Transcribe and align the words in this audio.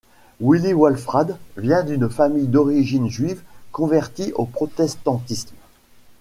Willi 0.39 0.73
Wolfradt 0.73 1.37
vient 1.57 1.83
d'une 1.83 2.09
famille 2.09 2.47
d'origine 2.47 3.07
juive 3.07 3.43
convertie 3.71 4.31
au 4.35 4.45
protestantisme. 4.45 5.53